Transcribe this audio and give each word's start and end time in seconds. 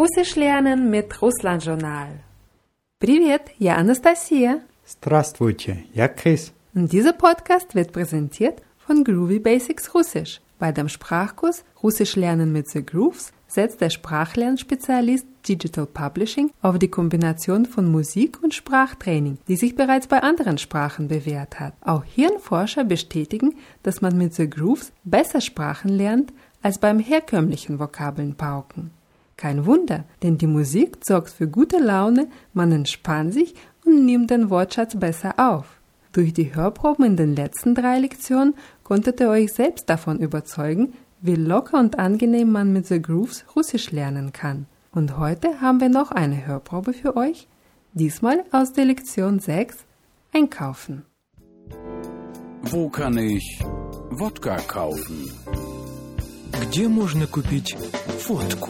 Russisch 0.00 0.36
lernen 0.36 0.90
mit 0.90 1.22
Russland 1.22 1.64
Journal. 1.64 2.20
Привет, 2.98 3.50
я 3.58 3.76
Anastasia. 3.76 4.60
Здравствуйте, 4.86 5.84
я 5.94 6.08
Chris. 6.08 6.52
Und 6.74 6.92
dieser 6.92 7.12
Podcast 7.12 7.74
wird 7.74 7.92
präsentiert 7.92 8.62
von 8.78 9.04
Groovy 9.04 9.38
Basics 9.38 9.94
Russisch. 9.94 10.40
Bei 10.58 10.70
dem 10.72 10.88
Sprachkurs 10.88 11.64
Russisch 11.82 12.16
lernen 12.16 12.52
mit 12.52 12.68
The 12.68 12.84
Grooves 12.84 13.32
setzt 13.46 13.80
der 13.80 13.90
Sprachlernspezialist 13.90 15.26
Digital 15.48 15.86
Publishing 15.86 16.50
auf 16.62 16.78
die 16.78 16.88
Kombination 16.88 17.66
von 17.66 17.90
Musik 17.90 18.42
und 18.42 18.54
Sprachtraining, 18.54 19.38
die 19.48 19.56
sich 19.56 19.76
bereits 19.76 20.08
bei 20.08 20.22
anderen 20.22 20.58
Sprachen 20.58 21.08
bewährt 21.08 21.60
hat. 21.60 21.74
Auch 21.80 22.04
Hirnforscher 22.04 22.84
bestätigen, 22.84 23.54
dass 23.82 24.00
man 24.00 24.16
mit 24.18 24.34
The 24.34 24.48
Grooves 24.48 24.92
besser 25.04 25.40
Sprachen 25.40 25.90
lernt 25.90 26.32
als 26.62 26.78
beim 26.78 26.98
herkömmlichen 26.98 27.78
Vokabelnpauken. 27.78 28.90
Kein 29.41 29.65
Wunder, 29.65 30.03
denn 30.21 30.37
die 30.37 30.45
Musik 30.45 30.97
sorgt 31.03 31.31
für 31.31 31.47
gute 31.47 31.79
Laune, 31.79 32.27
man 32.53 32.71
entspannt 32.71 33.33
sich 33.33 33.55
und 33.83 34.05
nimmt 34.05 34.29
den 34.29 34.51
Wortschatz 34.51 34.95
besser 34.95 35.33
auf. 35.37 35.81
Durch 36.11 36.31
die 36.31 36.53
Hörproben 36.53 37.05
in 37.05 37.17
den 37.17 37.35
letzten 37.35 37.73
drei 37.73 37.97
Lektionen 37.97 38.53
konntet 38.83 39.19
ihr 39.19 39.29
euch 39.29 39.51
selbst 39.51 39.89
davon 39.89 40.19
überzeugen, 40.19 40.93
wie 41.21 41.33
locker 41.33 41.79
und 41.79 41.97
angenehm 41.97 42.51
man 42.51 42.71
mit 42.71 42.85
The 42.85 43.01
Grooves 43.01 43.43
Russisch 43.55 43.89
lernen 43.89 44.31
kann. 44.31 44.67
Und 44.91 45.17
heute 45.17 45.59
haben 45.59 45.81
wir 45.81 45.89
noch 45.89 46.11
eine 46.11 46.45
Hörprobe 46.45 46.93
für 46.93 47.17
euch, 47.17 47.47
diesmal 47.93 48.43
aus 48.51 48.73
der 48.73 48.85
Lektion 48.85 49.39
6 49.39 49.75
Einkaufen. 50.35 51.03
Wo 52.61 52.89
kann 52.89 53.17
ich 53.17 53.59
Wodka 54.11 54.57
kaufen? 54.57 55.31
Где 56.59 56.87
можно 56.87 57.27
купить 57.27 57.75
водку? 58.27 58.69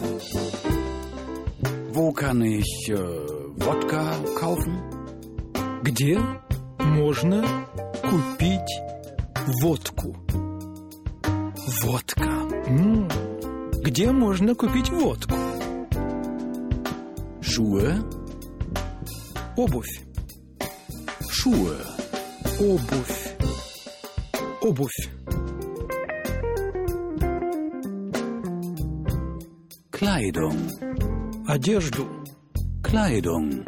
Wo 1.94 2.12
kann 2.12 2.42
ich 2.42 2.88
äh, 2.88 2.96
Wodka 3.58 4.14
kaufen? 4.40 4.78
Где 5.82 6.18
можно 6.78 7.44
купить 8.02 8.72
водку? 9.60 10.16
Водка. 11.82 12.24
М, 12.66 13.08
Где 13.84 14.10
можно 14.12 14.54
купить 14.54 14.90
водку? 14.90 15.34
Schuhe? 17.42 18.02
Обувь. 19.56 20.00
Schuhe. 21.30 21.76
Обувь. 22.58 23.36
Обувь. 24.62 24.91
Kleidung. 30.02 30.58
Одежду. 31.46 32.08
Kleidung. 32.82 33.62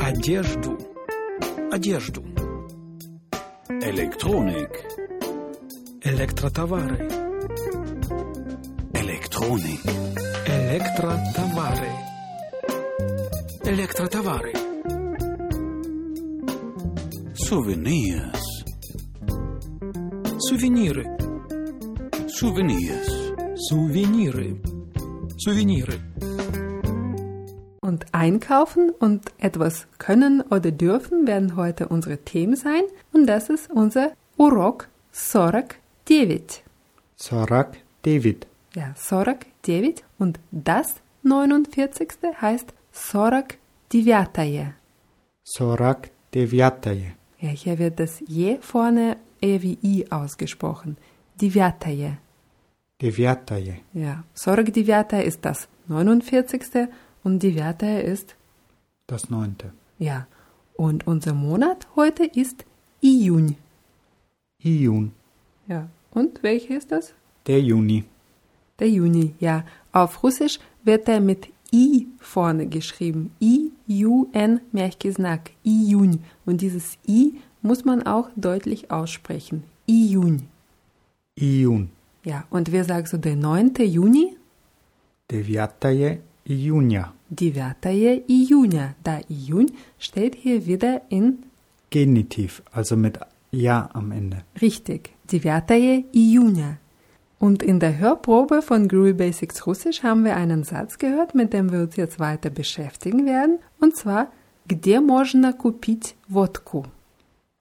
Одежду. 0.00 0.76
Одежду. 1.70 2.24
Elektronik. 3.80 4.84
Электротовары. 6.02 7.08
Elektronik. 8.94 9.80
Электротовары. 10.48 11.92
Электротовары. 13.62 14.52
Souvenirs. 17.48 18.42
Сувениры. 20.36 21.04
Souvenirs. 22.26 23.08
Сувениры. 23.68 24.69
Сувениры. 25.39 25.99
Und 27.81 28.05
einkaufen 28.13 28.89
und 28.89 29.25
etwas 29.37 29.87
können 29.97 30.41
oder 30.41 30.71
dürfen 30.71 31.27
werden 31.27 31.55
heute 31.55 31.87
unsere 31.87 32.17
Themen 32.17 32.55
sein 32.55 32.83
und 33.13 33.27
das 33.27 33.49
ist 33.49 33.69
unser 33.69 34.11
Урок 34.37 34.87
49. 35.11 36.63
Sorak 37.15 37.77
David. 38.03 38.47
Ja, 38.75 38.93
49 38.95 40.03
und 40.19 40.39
das 40.51 40.95
49. 41.23 42.09
heißt 42.41 42.73
49. 42.91 44.73
Sorak 45.43 46.09
Deviataye. 46.33 47.13
Ja, 47.39 47.49
hier 47.49 47.79
wird 47.79 47.99
das 47.99 48.21
Je 48.27 48.57
vorne 48.61 49.17
eher 49.41 49.61
wie 49.61 49.77
I 49.83 50.11
ausgesprochen. 50.11 50.97
Девятое. 51.39 52.17
Deviataye. 53.01 53.81
Ja, 53.93 54.23
49 54.35 55.25
ist 55.25 55.43
das 55.45 55.67
49. 55.87 56.87
und 57.23 57.39
Девятое 57.43 58.01
ist, 58.01 58.35
Das 59.07 59.29
neunte. 59.29 59.71
ja. 59.99 60.27
Und 60.77 61.07
unser 61.07 61.33
Monat 61.33 61.87
heute 61.95 62.25
ist 62.25 62.65
Июнь. 63.01 63.55
Iyun. 64.63 65.13
Ja. 65.67 65.87
Und 66.11 66.43
welcher 66.43 66.75
ist 66.77 66.91
das? 66.91 67.13
Der 67.47 67.61
Juni. 67.61 68.03
Der 68.79 68.89
Juni, 68.89 69.33
ja. 69.39 69.63
Auf 69.93 70.21
Russisch 70.23 70.59
wird 70.83 71.07
er 71.07 71.21
mit 71.21 71.47
I 71.71 72.07
vorne 72.19 72.67
geschrieben. 72.67 73.31
I, 73.41 73.71
U, 74.05 74.27
N, 74.33 74.59
мягкий 74.73 75.11
знак. 75.11 75.51
Июнь. 75.63 76.19
Und 76.45 76.59
dieses 76.59 76.97
I 77.07 77.35
muss 77.61 77.85
man 77.85 78.05
auch 78.05 78.29
deutlich 78.35 78.91
aussprechen. 78.91 79.63
Июнь. 79.87 80.47
Iyun. 81.39 81.89
Ja, 82.23 82.45
und 82.49 82.71
wer 82.71 82.83
sagt 82.83 83.07
so 83.09 83.17
der 83.17 83.35
9. 83.35 83.75
Juni? 83.79 84.35
Deviataye 85.31 86.19
Ijunia. 86.45 87.13
9 87.29 88.23
июня. 88.27 88.95
Da 89.03 89.19
Июнь 89.29 89.71
steht 89.97 90.35
hier 90.35 90.65
wieder 90.65 91.01
in 91.09 91.43
Genitiv, 91.89 92.61
also 92.71 92.95
mit 92.95 93.19
Ja 93.51 93.89
am 93.93 94.11
Ende. 94.11 94.43
richtig. 94.61 95.11
9 95.31 96.05
июня. 96.13 96.77
Und 97.39 97.63
in 97.63 97.79
der 97.79 97.97
Hörprobe 97.97 98.61
von 98.61 98.87
Groovy 98.87 99.13
Basics 99.13 99.65
Russisch 99.67 100.03
haben 100.03 100.23
wir 100.23 100.35
einen 100.35 100.63
Satz 100.63 100.97
gehört, 100.97 101.35
mit 101.35 101.51
dem 101.53 101.71
wir 101.71 101.79
uns 101.81 101.95
jetzt 101.95 102.19
weiter 102.19 102.49
beschäftigen 102.49 103.25
werden. 103.25 103.59
Und 103.79 103.95
zwar, 103.95 104.31
где 104.67 104.99
можно 104.99 105.51
купить 105.53 106.15
водку? 106.27 106.85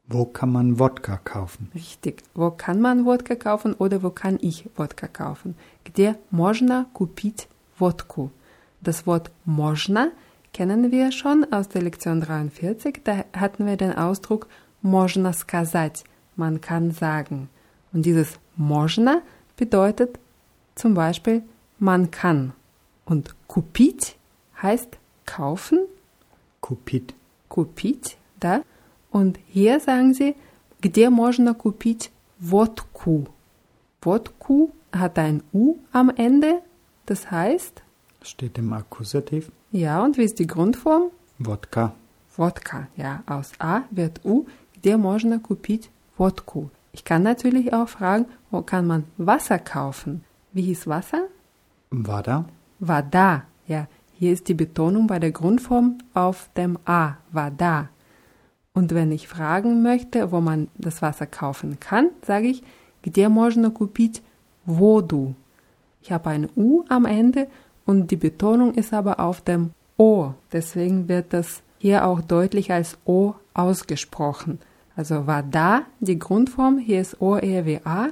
Wo 0.08 0.26
kann 0.26 0.52
man 0.52 0.78
Wodka 0.78 1.16
kaufen? 1.16 1.70
Richtig. 1.74 2.22
Wo 2.34 2.50
kann 2.50 2.80
man 2.80 3.06
Wodka 3.06 3.36
kaufen 3.36 3.74
oder 3.74 4.02
wo 4.02 4.10
kann 4.10 4.38
ich 4.40 4.68
Wodka 4.76 5.08
kaufen? 5.08 5.54
Где 5.84 6.16
можно 6.30 6.86
купить 6.92 7.48
водку? 7.78 8.30
Das 8.82 9.06
Wort 9.06 9.30
можно 9.46 10.12
kennen 10.52 10.92
wir 10.92 11.10
schon 11.10 11.46
aus 11.52 11.68
der 11.68 11.82
Lektion 11.82 12.20
43. 12.20 13.00
Da 13.02 13.24
hatten 13.32 13.66
wir 13.66 13.76
den 13.76 13.92
Ausdruck 13.92 14.46
можно 14.82 15.32
сказать. 15.32 16.04
Man 16.36 16.60
kann 16.60 16.90
sagen. 16.90 17.48
Und 17.92 18.04
dieses 18.06 18.38
можно 18.56 19.22
bedeutet 19.56 20.18
zum 20.74 20.94
Beispiel 20.94 21.42
man 21.78 22.10
kann. 22.10 22.52
Und 23.04 23.34
купить 23.46 24.16
heißt 24.62 24.98
kaufen 25.26 25.78
Kupit. 26.60 27.14
купить, 27.48 28.16
да? 28.40 28.62
Und 29.10 29.38
hier 29.46 29.80
sagen 29.80 30.12
sie, 30.14 30.34
где 30.80 31.08
можно 31.10 31.54
купить 31.54 32.10
водку? 32.40 33.26
Водку 34.02 34.72
hat 34.92 35.18
ein 35.18 35.42
U 35.52 35.76
am 35.92 36.10
Ende, 36.10 36.60
das 37.06 37.30
heißt, 37.30 37.82
Steht 38.22 38.58
im 38.58 38.72
Akkusativ. 38.72 39.50
ja, 39.72 40.02
und 40.02 40.16
wie 40.18 40.24
ist 40.24 40.38
die 40.38 40.46
Grundform? 40.46 41.10
Wodka. 41.38 41.94
Wodka, 42.36 42.88
ja, 42.96 43.22
aus 43.26 43.52
A 43.58 43.82
wird 43.90 44.20
U, 44.24 44.46
где 44.74 44.96
можно 44.96 45.38
купить 45.38 45.90
водку? 46.16 46.70
Ich 46.92 47.04
kann 47.04 47.22
natürlich 47.22 47.72
auch 47.72 47.88
fragen, 47.88 48.26
wo 48.50 48.62
kann 48.62 48.86
man 48.86 49.04
Wasser 49.18 49.58
kaufen? 49.58 50.24
Wie 50.52 50.62
hieß 50.62 50.86
Wasser? 50.86 51.26
Wada. 51.90 52.44
Вода, 52.80 53.44
ja, 53.66 53.86
hier 54.14 54.32
ist 54.32 54.48
die 54.48 54.54
Betonung 54.54 55.06
bei 55.06 55.18
der 55.18 55.32
Grundform 55.32 55.98
auf 56.14 56.48
dem 56.56 56.78
A, 56.84 57.14
Вода. 57.32 57.88
Und 58.78 58.94
wenn 58.94 59.12
ich 59.12 59.28
fragen 59.28 59.82
möchte, 59.82 60.32
wo 60.32 60.40
man 60.40 60.68
das 60.76 61.00
Wasser 61.02 61.26
kaufen 61.26 61.78
kann, 61.78 62.10
sage 62.22 62.48
ich, 62.48 62.62
где 63.02 63.28
можно 63.28 63.70
купить 63.70 64.22
воду? 64.66 65.34
Ich 66.02 66.10
habe 66.10 66.30
ein 66.30 66.48
U 66.56 66.84
am 66.88 67.04
Ende 67.06 67.46
und 67.86 68.10
die 68.10 68.16
Betonung 68.16 68.74
ist 68.74 68.92
aber 68.92 69.20
auf 69.20 69.40
dem 69.40 69.70
O. 69.96 70.32
Deswegen 70.52 71.08
wird 71.08 71.32
das 71.32 71.62
hier 71.78 72.06
auch 72.06 72.20
deutlich 72.20 72.72
als 72.72 72.98
O 73.04 73.34
ausgesprochen. 73.54 74.58
Also 74.96 75.26
вода, 75.26 75.82
die 76.00 76.18
Grundform, 76.18 76.78
hier 76.78 77.00
ist 77.00 77.20
O 77.20 77.36
eher 77.36 77.66
wie 77.66 77.80
A 77.84 78.08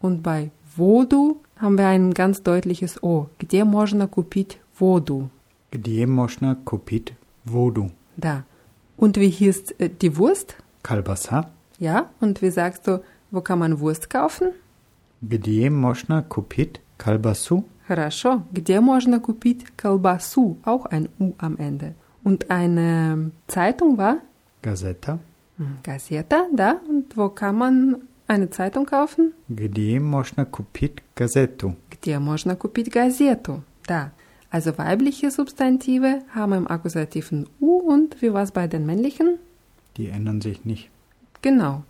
und 0.00 0.22
bei 0.22 0.50
воду 0.76 1.40
haben 1.56 1.78
wir 1.78 1.86
ein 1.86 2.12
ganz 2.12 2.42
deutliches 2.42 3.02
O. 3.02 3.28
Где 3.38 3.64
можно 3.64 4.08
купить 4.08 4.58
воду? 4.78 5.30
Gdzie 5.72 6.06
można 6.06 6.56
kupić 6.64 7.14
wodu? 7.46 7.90
Da. 8.16 8.42
Und 8.96 9.16
wie 9.16 9.30
hieß 9.30 9.72
äh, 9.78 9.88
die 9.88 10.16
Wurst? 10.16 10.56
Kalbasa. 10.82 11.50
Ja, 11.78 12.10
und 12.20 12.42
wie 12.42 12.50
sagst 12.50 12.86
du, 12.86 13.02
wo 13.30 13.40
kann 13.40 13.58
man 13.58 13.80
Wurst 13.80 14.10
kaufen? 14.10 14.52
Gdzie 15.22 15.70
można 15.70 16.22
kupić 16.22 16.80
kalbasu? 16.96 17.62
Хорошо. 17.88 18.42
Где 18.52 18.80
можно 18.80 19.20
купить 19.20 19.66
колбасу? 19.76 20.56
Auch 20.64 20.86
ein 20.86 21.08
U 21.18 21.34
am 21.38 21.56
Ende. 21.58 21.94
Und 22.24 22.50
eine 22.50 23.30
Zeitung 23.46 23.98
war? 23.98 24.18
Gazeta. 24.62 25.18
Hm, 25.58 25.78
Gazeta, 25.82 26.46
da. 26.52 26.80
Und 26.88 27.16
wo 27.16 27.28
kann 27.28 27.56
man 27.56 27.96
eine 28.28 28.50
Zeitung 28.50 28.86
kaufen? 28.86 29.32
Где 29.48 29.98
можно 30.00 30.44
купить 30.44 31.02
газету? 31.16 31.76
Где 31.90 32.18
можно 32.18 32.56
купить 32.56 32.90
газету? 32.90 33.62
Da. 33.86 34.12
Also 34.50 34.76
weibliche 34.76 35.30
Substantive 35.30 36.20
haben 36.34 36.52
im 36.52 36.66
Akkusativ 36.68 37.32
ein 37.32 37.46
U 37.60 37.78
und 37.78 38.20
wie 38.20 38.32
war 38.32 38.42
es 38.42 38.52
bei 38.52 38.66
den 38.66 38.84
männlichen? 38.86 39.38
Die 39.96 40.08
ändern 40.08 40.40
sich 40.40 40.64
nicht. 40.64 40.90
Genau. 41.40 41.84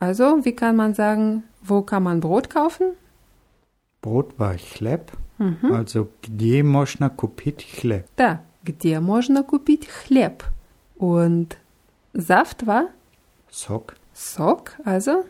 Also, 0.00 0.44
wie 0.44 0.54
kann 0.54 0.76
man 0.76 0.94
sagen, 0.94 1.42
wo 1.62 1.82
kann 1.82 2.04
man 2.04 2.20
Brot 2.20 2.50
kaufen? 2.50 2.92
Brot 4.00 4.38
war 4.38 4.54
хлеб. 4.56 5.10
Also 5.62 6.08
где 6.22 6.62
можно 6.64 7.10
купить 7.10 7.62
хлеб? 7.64 8.06
Da. 8.16 8.40
Где 8.64 8.98
можно 9.00 9.42
купить 9.44 9.86
хлеб? 9.86 10.42
Und 10.98 11.56
Saft 12.12 12.66
war 12.66 12.88
Сок. 13.50 13.94
Sok, 14.14 14.72
also 14.84 15.24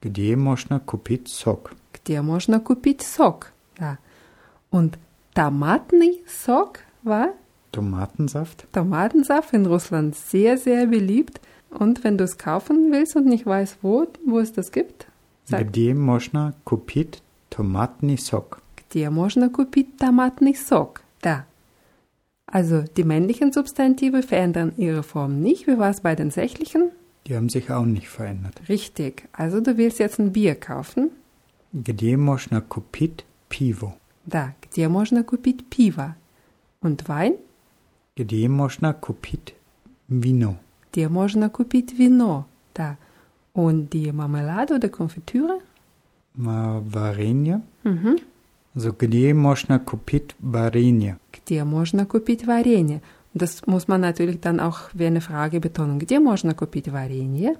Где 0.00 0.34
можно 0.36 0.80
купить 0.80 1.28
сок? 1.28 1.72
где 1.92 2.20
можно 2.22 2.58
купить 2.60 3.02
сок? 3.02 3.52
Da. 3.78 3.98
Und 4.70 4.98
Tomatный 5.38 6.22
Sok 6.26 6.80
war 7.02 7.30
Tomatensaft. 7.72 8.66
Tomatensaft 8.72 9.52
in 9.52 9.66
Russland 9.66 10.14
sehr, 10.14 10.56
sehr 10.58 10.86
beliebt. 10.86 11.40
Und 11.70 12.04
wenn 12.04 12.16
du 12.16 12.22
es 12.24 12.38
kaufen 12.38 12.92
willst 12.92 13.16
und 13.16 13.26
nicht 13.26 13.46
weißt, 13.46 13.78
wo, 13.82 14.06
wo 14.24 14.38
es 14.38 14.52
das 14.52 14.70
gibt, 14.70 15.08
sag, 15.44 15.66
Где 15.72 15.92
можно 15.92 16.54
купить 16.64 17.20
томатный 17.50 18.16
сок? 18.16 18.60
где 18.76 19.10
можно 19.10 19.48
купить 19.50 19.96
томатный 19.98 20.54
сок? 20.54 21.00
Da. 21.20 21.46
Also 22.46 22.82
die 22.96 23.02
männlichen 23.02 23.52
Substantive 23.52 24.22
verändern 24.22 24.72
ihre 24.76 25.02
Form 25.02 25.40
nicht. 25.40 25.66
Wie 25.66 25.76
war 25.78 25.90
es 25.90 26.00
bei 26.00 26.14
den 26.14 26.30
sächlichen? 26.30 26.92
Die 27.26 27.34
haben 27.34 27.48
sich 27.48 27.72
auch 27.72 27.86
nicht 27.86 28.08
verändert. 28.08 28.60
Richtig. 28.68 29.24
Also 29.32 29.60
du 29.60 29.76
willst 29.76 29.98
jetzt 29.98 30.20
ein 30.20 30.32
Bier 30.32 30.54
kaufen. 30.54 31.10
Где 31.72 32.16
можно 32.16 32.60
купить 32.60 33.24
пиво? 33.48 33.94
Da. 34.28 34.54
Где 34.62 34.88
можно 34.88 35.22
купить 35.22 35.66
пиво? 35.68 36.16
Und 36.82 37.06
Wein? 37.06 37.38
Где 38.16 38.48
можно 38.48 38.92
купить 38.94 39.54
вино? 40.08 40.56
Где 40.92 41.08
можно 41.08 41.50
купить 41.50 41.92
вино? 41.98 42.46
Da. 42.74 42.96
Und 43.54 43.90
die 43.92 44.12
Marmelade 44.12 44.74
oder 44.76 44.88
Konfitüre? 44.88 45.60
Ма- 46.36 46.80
Варенье. 46.84 47.62
Mhm. 47.84 48.18
Also 48.74 48.92
где 48.92 49.32
можно 49.34 49.78
купить 49.78 50.34
варенье? 50.40 51.18
Где 51.32 51.62
можно 51.64 52.06
купить 52.06 52.44
варенье? 52.44 53.02
Das 53.34 53.66
muss 53.66 53.86
man 53.88 54.00
natürlich 54.00 54.40
dann 54.40 54.58
auch 54.60 54.90
wie 54.94 55.06
eine 55.06 55.20
Frage 55.20 55.60
betonen. 55.60 55.98
Где 55.98 56.18
можно 56.18 56.54
купить 56.54 56.88
варенье? 56.88 57.56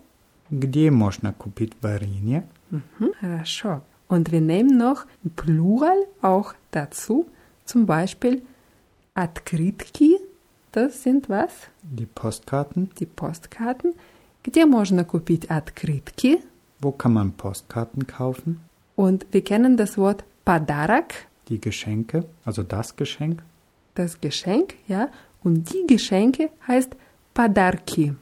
Где 0.50 0.90
можно 0.90 1.32
купить 1.32 1.72
варенье? 1.80 2.44
Mhm, 2.70 3.12
хорошо. 3.20 3.82
Und 4.08 4.30
wir 4.32 4.40
nehmen 4.40 4.76
noch 4.76 5.06
Plural 5.36 5.98
auch 6.20 6.54
dazu. 6.72 7.26
Zum 7.64 7.86
Beispiel 7.86 8.42
открытки. 9.14 10.18
Das 10.72 11.02
sind 11.02 11.28
was? 11.28 11.52
Die 11.82 12.06
Postkarten. 12.06 12.90
Die 12.98 13.06
Postkarten. 13.06 13.94
Где 14.42 14.66
можно 14.66 15.04
купить 15.04 15.50
открытки? 15.50 16.40
Wo 16.80 16.90
kann 16.92 17.12
man 17.14 17.32
Postkarten 17.32 18.06
kaufen? 18.06 18.60
Und 18.96 19.26
wir 19.32 19.42
kennen 19.42 19.76
das 19.76 19.96
Wort 19.96 20.24
подарок, 20.44 21.14
Die 21.48 21.60
Geschenke, 21.60 22.24
also 22.44 22.62
das 22.62 22.96
Geschenk. 22.96 23.42
das 23.94 24.20
Geschenk, 24.20 24.74
ja. 24.88 25.08
Und 25.42 25.72
die 25.72 25.86
Geschenke 25.86 26.50
heißt 26.66 26.92
подарки. 27.34 28.14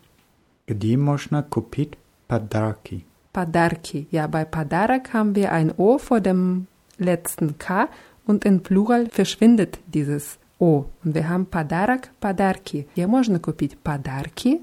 Где 0.66 0.96
можно 0.96 1.42
купить 1.42 1.96
подарки? 2.28 3.04
Подарки. 3.32 4.06
Ja, 4.10 4.26
bei 4.26 4.44
Padarak 4.44 5.12
haben 5.14 5.34
wir 5.34 5.52
ein 5.52 5.72
O 5.78 5.98
vor 5.98 6.20
dem 6.20 6.66
letzten 6.98 7.56
K 7.58 7.88
und 8.26 8.44
in 8.44 8.62
Plural 8.62 9.08
verschwindet 9.10 9.78
dieses 9.86 10.38
O. 10.58 10.84
Und 11.04 11.14
wir 11.14 11.28
haben 11.28 11.46
Padarak, 11.46 12.10
Padarki. 12.20 12.86
Hier 12.94 13.08
можно 13.08 13.38
купить 13.40 13.78
подарки. 13.78 14.60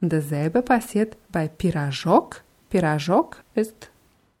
Und 0.00 0.12
dasselbe 0.12 0.62
passiert 0.62 1.16
bei 1.30 1.48
Pirajok. 1.48 2.42
Pirajok 2.70 3.42
ist, 3.54 3.90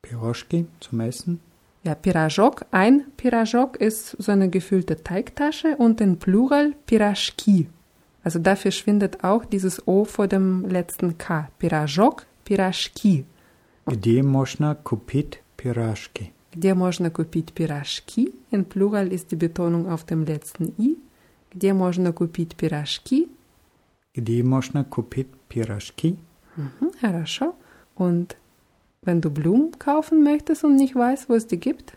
Piroschki 0.02 0.66
zum 0.80 1.00
Essen. 1.00 1.40
ja, 1.84 1.94
Pirajok, 1.94 2.64
ein 2.70 3.04
Pirajok 3.16 3.76
ist 3.76 4.16
so 4.18 4.32
eine 4.32 4.48
gefüllte 4.48 5.02
Teigtasche 5.02 5.76
und 5.76 6.00
in 6.00 6.18
Plural 6.18 6.74
Pirashki. 6.86 7.68
Also 8.22 8.38
da 8.38 8.56
verschwindet 8.56 9.24
auch 9.24 9.44
dieses 9.44 9.86
O 9.86 10.04
vor 10.04 10.26
dem 10.28 10.66
letzten 10.68 11.16
K. 11.18 11.48
Pirajok, 11.58 12.26
Pirashki. 12.44 13.24
Где 13.86 14.22
можно 14.22 14.74
купить 14.76 15.42
пирожки? 15.56 16.32
Где 16.54 16.74
можно 16.74 17.10
купить 17.10 17.52
пирожки? 17.52 18.32
In 18.50 18.64
Plural 18.64 19.08
ist 19.08 19.30
die 19.30 19.36
Betonung 19.36 19.88
auf 19.88 20.04
dem 20.04 20.24
letzten 20.24 20.74
I. 20.78 20.96
Где 21.52 21.72
можно 21.72 22.12
купить 22.12 22.56
пирожки? 22.56 23.28
Где 24.14 24.42
можно 24.42 24.84
купить 24.84 25.28
пирожки? 25.48 26.16
Mhm, 26.56 26.92
хорошо. 27.00 27.54
Und 27.96 28.36
wenn 29.02 29.20
du 29.20 29.30
Blumen 29.30 29.78
kaufen 29.78 30.22
möchtest 30.24 30.64
und 30.64 30.76
nicht 30.76 30.94
weißt, 30.94 31.28
wo 31.28 31.34
es 31.34 31.46
die 31.46 31.58
gibt, 31.58 31.94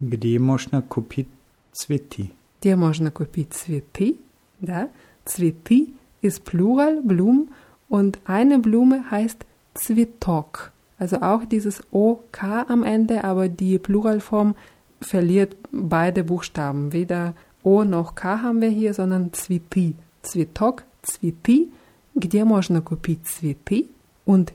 Где 0.00 0.38
можно 0.38 0.82
купить 0.82 1.28
цветы? 1.72 2.30
где 2.60 2.76
можно 2.76 3.10
купить 3.10 3.54
цветы? 3.54 4.16
Да? 4.60 4.90
Цветы 5.24 5.88
ist 6.20 6.44
Plural, 6.44 7.00
Blumen 7.02 7.48
und 7.88 8.18
eine 8.26 8.58
Blume 8.58 9.10
heißt 9.10 9.44
Zwitok. 9.74 10.72
Also 11.00 11.20
auch 11.20 11.44
dieses 11.44 11.82
OK 11.90 12.42
am 12.42 12.82
Ende, 12.82 13.24
aber 13.24 13.48
die 13.48 13.78
Pluralform 13.78 14.54
verliert 15.00 15.56
beide 15.72 16.24
Buchstaben. 16.24 16.92
Weder 16.92 17.34
O 17.62 17.84
noch 17.84 18.14
K 18.14 18.42
haben 18.42 18.60
wir 18.60 18.68
hier, 18.68 18.94
sondern 18.94 19.32
Цветы. 19.32 19.94
Цветок, 20.22 20.84
цветы. 21.02 21.68
Где 22.14 22.44
можно 22.44 22.80
купить 22.80 23.26
цветы? 23.26 23.86
Und 24.24 24.52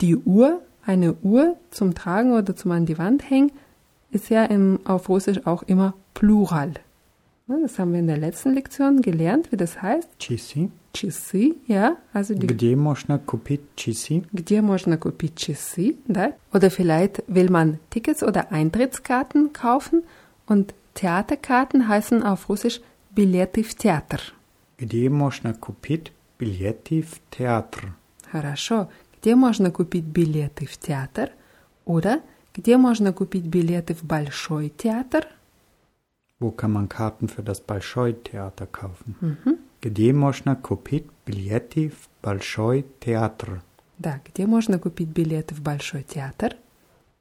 die 0.00 0.16
Uhr, 0.16 0.60
eine 0.86 1.14
Uhr 1.22 1.56
zum 1.70 1.94
Tragen 1.94 2.32
oder 2.32 2.54
zum 2.54 2.70
an 2.70 2.86
die 2.86 2.98
Wand 2.98 3.28
hängen, 3.28 3.50
ist 4.10 4.30
ja 4.30 4.44
im, 4.44 4.78
auf 4.84 5.08
Russisch 5.08 5.46
auch 5.46 5.62
immer 5.64 5.94
Plural. 6.14 6.74
Ne, 7.48 7.58
Das 7.62 7.78
haben 7.78 7.92
wir 7.92 7.98
in 8.00 8.06
der 8.06 8.18
letzten 8.18 8.54
Lektion 8.54 9.02
gelernt, 9.02 9.50
wie 9.50 9.56
das 9.56 9.82
heißt. 9.82 10.08
Часы. 10.18 10.70
Часы, 10.94 11.54
ja, 11.66 11.96
also 12.12 12.34
die 12.34 12.46
Где 12.46 12.76
можно 12.76 13.18
купить 13.18 13.62
часы? 13.76 14.24
где 14.32 14.60
можно 14.60 14.96
купить 14.98 15.36
часы, 15.36 15.96
да? 16.06 16.34
Oder 16.52 16.70
vielleicht 16.70 17.22
will 17.28 17.50
man 17.50 17.78
Tickets 17.90 18.22
oder 18.22 18.52
Eintrittskarten 18.52 19.52
kaufen 19.52 20.02
und 20.46 20.74
Theaterkarten 20.94 21.88
heißen 21.88 22.22
auf 22.22 22.48
Russisch 22.48 22.80
Билеты 23.14 23.62
в 23.62 23.74
театр. 23.74 24.20
Где 24.78 25.08
можно 25.10 25.52
купить 25.54 26.12
билеты 26.38 27.02
в 27.02 27.20
театр? 27.36 27.94
Хорошо. 28.30 28.88
Где 29.20 29.34
можно 29.34 29.70
купить 29.70 30.04
билеты 30.04 30.66
в 30.66 30.76
театр? 30.78 31.30
Oder 31.86 32.20
где 32.54 32.76
можно 32.76 33.12
купить 33.12 33.44
билеты 33.44 33.94
в 33.94 34.02
большой 34.04 34.68
театр? 34.70 35.26
Wo 36.38 36.50
kann 36.50 36.72
man 36.72 36.88
Karten 36.88 37.28
für 37.28 37.42
das 37.42 37.60
Большой 37.60 38.14
Theater 38.14 38.66
kaufen? 38.66 39.16
Где 39.80 40.12
можно 40.12 40.54
купить 40.56 41.06
билеты 41.26 41.90
в 41.90 42.08
Большой 42.22 42.84
театр? 43.00 43.62
Да, 43.98 44.20
где 44.24 44.46
можно 44.46 44.78
купить 44.78 45.08
билеты 45.08 45.54
в 45.54 45.60
большой 45.60 46.02
театр? 46.02 46.56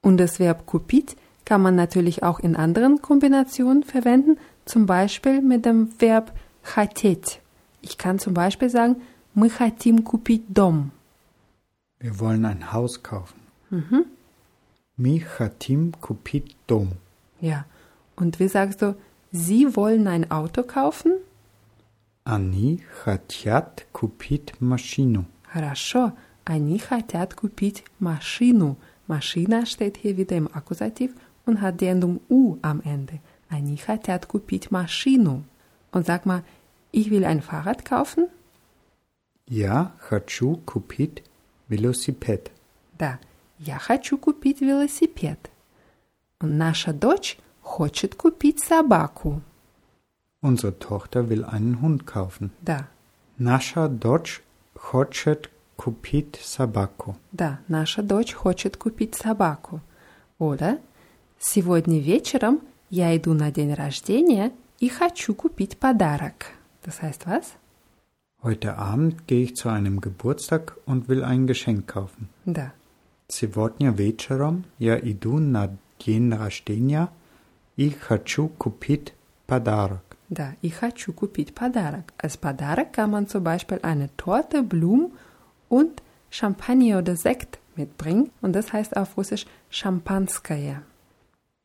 Und 0.02 0.18
das 0.18 0.40
Verb 0.40 0.66
купить 0.66 1.16
kann 1.46 1.62
man 1.62 1.76
natürlich 1.76 2.24
auch 2.24 2.40
in 2.40 2.56
anderen 2.56 3.02
Kombinationen 3.02 3.84
verwenden, 3.84 4.38
zum 4.66 4.86
Beispiel 4.88 5.42
mit 5.42 5.66
dem 5.66 5.90
Verb 6.00 6.32
хотеть. 6.64 7.40
Ich 7.82 7.98
kann 7.98 8.18
zum 8.20 8.34
Beispiel 8.34 8.70
sagen, 8.70 8.96
мы 9.36 9.50
хотим 9.50 10.04
купить 10.04 10.46
дом. 10.50 10.92
Wir 12.00 12.20
wollen 12.20 12.46
ein 12.46 12.74
Haus 12.74 13.04
kaufen. 13.04 13.40
Мы 14.98 15.20
хотим 15.20 15.94
купить 15.94 16.56
дом. 16.68 16.94
Ja. 17.40 17.66
Und 18.16 18.40
wie 18.40 18.48
sagst 18.48 18.82
du, 18.82 18.96
Sie 19.32 19.76
wollen 19.76 20.08
ein 20.08 20.30
Auto 20.30 20.64
kaufen? 20.64 21.14
Они 22.24 22.84
хотят 23.04 23.88
купить 23.92 24.60
машину. 24.60 25.26
Хорошо. 25.44 26.14
Они 26.46 26.78
хотят 26.78 27.34
купить 27.34 27.84
машину. 28.00 28.78
Maschina 29.08 29.66
steht 29.66 29.98
hier 29.98 30.18
wieder 30.18 30.38
im 30.38 30.48
Akkusativ 30.54 31.12
und 31.46 31.62
hat 31.62 31.82
die 31.82 31.88
Endung 31.88 32.20
U 32.30 32.58
am 32.62 32.82
Ende. 32.82 33.20
Они 33.50 33.78
хотят 33.78 34.28
купить 34.28 34.72
машину. 34.72 35.44
Und 35.92 36.06
sag 36.06 36.26
mal, 36.26 36.44
ich 36.92 37.10
will 37.10 37.26
ein 37.26 37.42
Fahrrad 37.42 37.86
kaufen? 37.86 38.28
Я 39.48 39.94
хочу 40.00 40.58
купить 40.66 41.24
велосипед. 41.68 42.52
Да, 42.98 43.20
я 43.60 43.80
хочу 43.80 44.18
купить 44.18 44.62
велосипед. 44.62 45.50
Und 46.40 46.58
наша 46.58 46.94
дочь 46.94 47.38
хочет 47.66 48.16
купить 48.16 48.64
собаку. 48.64 49.42
Unsere 50.44 50.78
Tochter 50.80 51.28
will 51.30 51.46
einen 51.46 51.82
Hund 51.82 52.04
kaufen. 52.06 52.50
Да, 52.62 52.88
Наша 53.38 53.88
дочь 53.88 54.42
хочет 54.76 55.50
купить 55.76 56.40
собаку. 56.44 57.16
да, 57.32 57.60
наша 57.68 58.02
дочь 58.04 58.34
хочет 58.34 58.78
купить 58.78 59.16
собаку. 59.16 59.82
Oder 60.40 60.80
сегодня 61.40 62.00
вечером 62.00 62.60
я 62.90 63.16
иду 63.18 63.34
на 63.34 63.52
день 63.52 63.74
рождения 63.74 64.52
и 64.80 64.90
хочу 64.90 65.34
купить 65.34 65.78
подарок. 65.78 66.48
Das 66.84 67.02
heißt 67.02 67.26
was? 67.28 67.44
Heute 68.44 68.76
Abend 68.78 69.28
gehe 69.28 69.44
ich 69.44 69.56
zu 69.56 69.70
einem 69.70 70.02
Geburtstag 70.02 70.76
und 70.86 71.08
will 71.08 71.24
ein 71.24 71.46
Geschenk 71.46 71.86
kaufen. 71.88 72.30
Да. 72.46 72.74
Сегодня 73.28 73.92
вечером 73.92 74.66
я 74.80 75.00
иду 75.00 75.38
на 75.40 75.70
день 76.06 76.34
рождения 76.34 77.10
и 77.78 77.90
хочу 77.90 78.48
купить 78.48 79.14
подарок. 79.48 80.02
Да, 80.30 80.56
ich 80.62 80.76
хочу 80.76 81.12
купить 81.12 81.54
подарок. 81.54 82.14
Als 82.18 82.38
Padarak 82.38 82.94
kann 82.94 83.12
man 83.12 83.28
zum 83.28 83.44
Beispiel 83.44 83.80
eine 83.84 84.10
Torte, 84.16 84.64
Blumen 84.64 85.12
und 85.68 86.02
Champagner 86.30 87.00
oder 87.00 87.18
Sekt 87.18 87.60
mitbringen. 87.76 88.32
Und 88.42 88.54
das 88.54 88.72
heißt 88.72 88.96
auf 88.96 89.18
Russisch 89.18 89.46
Champanskaya. 89.70 90.84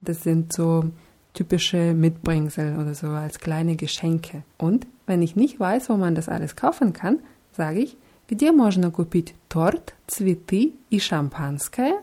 Das 0.01 0.25
sind 0.25 0.53
so 0.53 0.85
typische 1.33 1.95
Mitbringsel 1.95 2.77
oder 2.77 2.95
so 2.95 3.09
als 3.09 3.39
kleine 3.39 3.77
Geschenke. 3.77 4.43
Und 4.59 4.87
wenn 5.07 5.23
ich 5.23 5.37
nicht 5.37 5.61
weiß, 5.61 5.89
wo 5.89 5.97
man 5.97 6.15
das 6.17 6.29
alles 6.29 6.57
kaufen 6.57 6.93
kann, 6.93 7.21
sage 7.53 7.81
ich, 7.81 7.97
где 8.27 8.51
можно 8.51 8.91
купить 8.91 9.35
торт, 9.49 9.95
цветы 10.09 10.73
и 10.91 10.99
шампанское? 10.99 12.03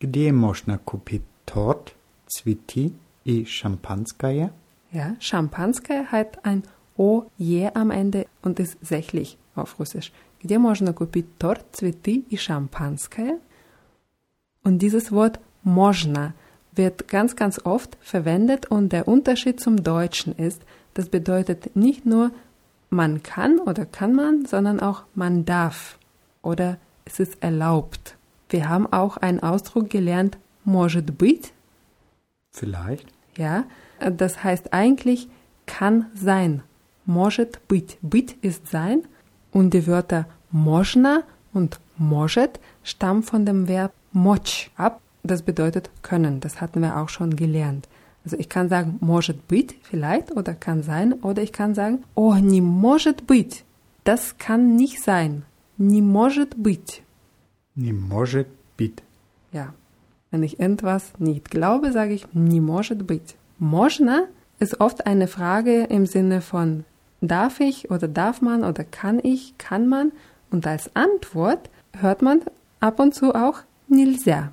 Где 0.00 0.32
можно 0.32 0.78
купить 0.78 1.24
торт, 1.44 1.94
цветы 2.26 2.92
и 3.26 3.44
шампанское? 3.44 4.52
Ja, 4.90 5.16
Шампанское 5.20 6.04
hat 6.10 6.44
ein 6.44 6.64
OE 6.96 7.70
am 7.74 7.90
Ende 7.90 8.26
und 8.42 8.60
ist 8.60 8.76
sächlich 8.82 9.38
auf 9.54 9.78
Russisch. 9.78 10.12
Где 10.40 10.58
можно 10.58 10.92
купить 10.92 11.38
торт, 11.38 11.64
цветы 11.72 12.24
и 12.28 12.36
шампанское? 12.36 13.38
Und 14.64 14.78
dieses 14.78 15.10
Wort 15.12 15.40
можно 15.62 16.34
wird 16.74 17.08
ganz, 17.08 17.36
ganz 17.36 17.60
oft 17.64 17.96
verwendet 18.00 18.66
und 18.66 18.92
der 18.92 19.08
Unterschied 19.08 19.60
zum 19.60 19.82
Deutschen 19.82 20.34
ist, 20.36 20.62
das 20.94 21.08
bedeutet 21.08 21.74
nicht 21.74 22.04
nur 22.04 22.30
man 22.90 23.22
kann 23.22 23.58
oder 23.58 23.86
kann 23.86 24.14
man, 24.14 24.44
sondern 24.46 24.80
auch 24.80 25.04
man 25.14 25.44
darf 25.44 25.98
oder 26.42 26.76
es 27.04 27.18
ist 27.18 27.42
erlaubt. 27.42 28.16
Wir 28.50 28.68
haben 28.68 28.86
auch 28.92 29.16
einen 29.16 29.40
Ausdruck 29.40 29.88
gelernt, 29.88 30.36
может 30.64 31.16
быть, 31.16 31.52
Vielleicht. 32.52 33.06
ja, 33.36 33.64
das 33.98 34.42
heißt 34.44 34.72
eigentlich 34.72 35.28
kann 35.66 36.06
sein. 36.14 36.62
Может 37.04 37.66
быть. 37.68 37.98
Быть 38.02 38.36
ist 38.42 38.68
sein 38.68 39.02
und 39.52 39.74
die 39.74 39.86
Wörter 39.86 40.26
можно 40.50 41.24
und 41.52 41.80
может 41.96 42.60
stammen 42.84 43.22
von 43.22 43.44
dem 43.46 43.68
Verb 43.68 43.92
moch 44.12 44.68
ab. 44.76 45.00
Das 45.22 45.42
bedeutet 45.42 45.90
können. 46.02 46.40
Das 46.40 46.60
hatten 46.60 46.82
wir 46.82 46.96
auch 46.96 47.08
schon 47.08 47.36
gelernt. 47.36 47.88
Also 48.24 48.36
ich 48.36 48.48
kann 48.48 48.68
sagen 48.68 48.98
может 49.00 49.48
быть 49.48 49.76
vielleicht 49.82 50.30
oder 50.32 50.54
kann 50.54 50.82
sein 50.82 51.12
oder 51.12 51.42
ich 51.42 51.52
kann 51.52 51.74
sagen 51.74 52.04
oh 52.14 52.34
не 52.34 52.60
может 52.60 53.26
быть. 53.26 53.64
Das 54.04 54.38
kann 54.38 54.76
nicht 54.76 55.02
sein. 55.02 55.44
Не 55.76 56.02
может 56.02 56.56
быть. 56.56 57.02
Не 57.74 57.92
может 57.92 58.48
быть. 58.76 59.02
Ja. 59.52 59.74
Wenn 60.30 60.42
ich 60.42 60.58
irgendwas 60.60 61.12
nicht 61.18 61.50
glaube, 61.50 61.92
sage 61.92 62.14
ich 62.14 62.26
не 62.32 62.60
может 62.60 63.06
быть. 63.06 63.36
Можно 63.58 64.26
ist 64.58 64.80
oft 64.80 65.06
eine 65.06 65.28
Frage 65.28 65.84
im 65.84 66.06
Sinne 66.06 66.40
von 66.40 66.84
darf 67.20 67.60
ich 67.60 67.90
oder 67.90 68.08
darf 68.08 68.40
man 68.40 68.64
oder 68.64 68.84
kann 68.84 69.20
ich, 69.22 69.56
kann 69.58 69.88
man 69.88 70.12
und 70.50 70.66
als 70.66 70.94
Antwort 70.96 71.70
hört 71.92 72.22
man 72.22 72.40
ab 72.80 72.98
und 72.98 73.14
zu 73.14 73.34
auch 73.34 73.60
нельзя. 73.88 74.52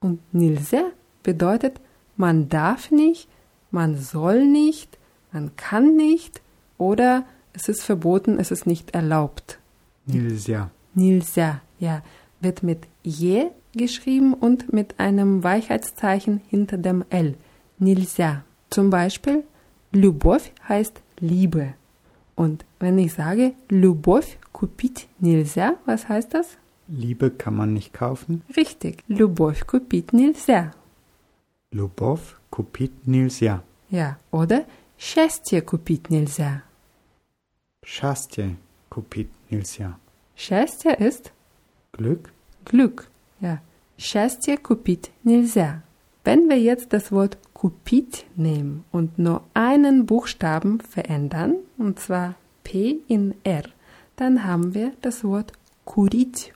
Und 0.00 0.20
нельзя 0.32 0.82
bedeutet 1.22 1.80
man 2.16 2.48
darf 2.48 2.90
nicht, 2.90 3.28
man 3.70 3.96
soll 3.96 4.44
nicht, 4.46 4.98
man 5.32 5.56
kann 5.56 5.96
nicht 5.96 6.42
oder 6.78 7.24
es 7.52 7.68
ist 7.68 7.82
verboten, 7.82 8.38
es 8.38 8.50
ist 8.50 8.66
nicht 8.66 8.92
erlaubt. 8.92 9.58
Нельзя. 10.06 10.70
Nilsa, 10.94 11.60
ja, 11.78 12.02
wird 12.40 12.62
mit 12.62 12.86
je 13.02 13.46
geschrieben 13.72 14.34
und 14.34 14.72
mit 14.72 14.98
einem 14.98 15.42
Weichheitszeichen 15.42 16.40
hinter 16.48 16.78
dem 16.78 17.04
L. 17.10 17.34
Nilsa. 17.78 18.44
Zum 18.70 18.90
Beispiel, 18.90 19.44
Любовь 19.92 20.52
heißt 20.68 21.00
Liebe. 21.18 21.74
Und 22.34 22.64
wenn 22.78 22.98
ich 22.98 23.14
sage, 23.14 23.52
Любовь 23.68 24.38
купить 24.52 25.08
нельзя, 25.18 25.74
was 25.86 26.08
heißt 26.08 26.34
das? 26.34 26.58
Liebe 26.86 27.30
kann 27.30 27.54
man 27.56 27.74
nicht 27.74 27.92
kaufen. 27.92 28.42
Richtig, 28.56 29.02
Любовь 29.08 29.66
купить 29.66 30.12
нельзя. 30.12 30.72
Любовь 31.70 32.36
купить 32.50 33.06
нельзя. 33.06 33.62
Ja, 33.90 34.18
oder 34.30 34.64
счастье 34.98 35.60
купить 35.62 36.10
нельзя. 36.10 36.62
Счастье 37.84 38.56
купить 38.88 39.30
нельзя. 39.50 39.98
Счастье 40.36 40.94
ist 40.94 41.32
Glück 41.92 42.32
Glück. 42.68 43.08
Ja. 43.42 43.60
Счастье 43.96 44.56
купить 44.56 45.10
нельзя. 45.24 45.82
Wenn 46.24 46.48
wir 46.48 46.60
jetzt 46.60 46.92
das 46.92 47.10
Wort 47.10 47.38
купить 47.52 48.26
nehmen 48.36 48.84
und 48.92 49.18
nur 49.18 49.42
einen 49.54 50.06
Buchstaben 50.06 50.80
verändern, 50.80 51.56
und 51.78 51.98
zwar 51.98 52.34
P 52.62 52.98
in 53.08 53.34
R, 53.44 53.64
dann 54.16 54.44
haben 54.44 54.74
wir 54.74 54.92
das 55.00 55.24
Wort 55.24 55.52
курить. 55.84 56.52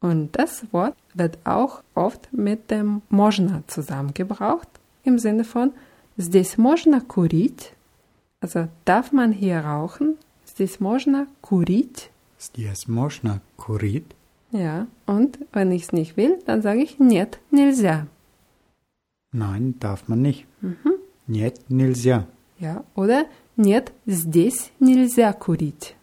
Und 0.00 0.36
das 0.38 0.72
Wort 0.72 0.94
wird 1.14 1.38
auch 1.44 1.82
oft 1.94 2.32
mit 2.32 2.70
dem 2.70 3.02
можно 3.10 3.64
zusammengebraucht, 3.66 4.68
im 5.04 5.18
Sinne 5.18 5.44
von 5.44 5.72
здесь 6.16 6.56
можно 6.58 7.00
курить, 7.00 7.74
also 8.40 8.68
darf 8.84 9.12
man 9.12 9.32
hier 9.32 9.60
rauchen, 9.60 10.16
здесь 10.46 10.80
можно 10.80 11.26
курить, 11.40 12.10
Здесь 12.42 12.88
можно 12.88 13.40
курить. 13.56 14.15
ja, 14.50 14.86
und 15.06 15.38
wenn 15.52 15.72
ich 15.72 15.84
es 15.84 15.92
nicht 15.92 16.16
will, 16.16 16.38
dann 16.46 16.62
sage 16.62 16.82
ich 16.82 16.98
нет, 16.98 17.38
нельзя. 17.50 18.06
Nein, 19.32 19.76
darf 19.80 20.08
man 20.08 20.20
nicht. 20.20 20.46
Нет, 21.26 21.70
нельзя. 21.70 22.26
Ja, 22.58 22.84
oder 22.94 23.26
нет, 23.56 23.92
здесь 24.06 24.72
нельзя 24.78 25.32
курить. 25.32 25.96